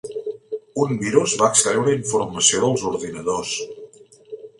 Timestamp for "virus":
1.01-1.35